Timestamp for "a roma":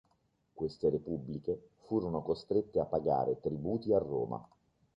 3.93-4.43